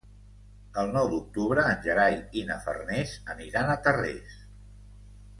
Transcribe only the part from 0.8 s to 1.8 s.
El nou d'octubre